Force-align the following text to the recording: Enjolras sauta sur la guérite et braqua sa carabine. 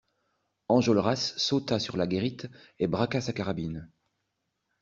Enjolras 0.67 1.35
sauta 1.37 1.77
sur 1.77 1.95
la 1.95 2.07
guérite 2.07 2.47
et 2.79 2.87
braqua 2.87 3.21
sa 3.21 3.33
carabine. 3.33 3.87